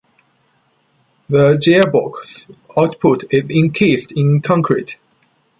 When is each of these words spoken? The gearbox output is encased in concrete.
The 1.29 1.57
gearbox 1.63 2.51
output 2.75 3.31
is 3.31 3.47
encased 3.51 4.11
in 4.13 4.41
concrete. 4.41 4.97